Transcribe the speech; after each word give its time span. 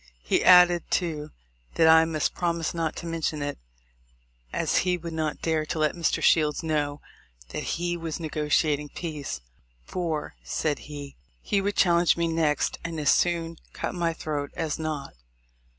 He 0.23 0.43
added, 0.43 0.89
too, 0.89 1.29
that 1.75 1.87
I 1.87 2.05
must 2.05 2.33
promise 2.33 2.73
not 2.73 2.95
to 2.95 3.05
mention 3.05 3.43
it, 3.43 3.59
as 4.51 4.77
he 4.77 4.97
would 4.97 5.13
not 5.13 5.43
dare 5.43 5.63
to 5.67 5.77
let 5.77 5.93
Mr. 5.93 6.23
Shields 6.23 6.63
know 6.63 7.01
that 7.49 7.77
he 7.77 7.95
was 7.95 8.19
negotiating 8.19 8.89
peace; 8.95 9.41
for, 9.83 10.33
said 10.43 10.79
he, 10.89 11.17
"He 11.43 11.61
would 11.61 11.75
challenge 11.75 12.17
me 12.17 12.27
next, 12.27 12.79
and 12.83 12.99
as 12.99 13.11
soon 13.11 13.57
cut 13.73 13.93
my 13.93 14.11
throat 14.11 14.49
as 14.55 14.79
not." 14.79 15.13